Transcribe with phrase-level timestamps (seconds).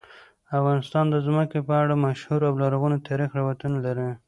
[0.57, 4.09] افغانستان د ځمکه په اړه مشهور او لرغوني تاریخی روایتونه لري.